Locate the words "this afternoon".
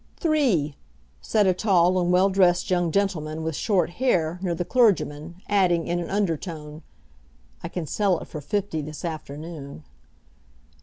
8.81-9.83